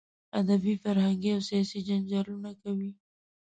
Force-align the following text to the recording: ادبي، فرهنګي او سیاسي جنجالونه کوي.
ادبي، 0.39 0.73
فرهنګي 0.83 1.29
او 1.35 1.41
سیاسي 1.49 1.79
جنجالونه 1.87 2.51
کوي. 2.61 2.91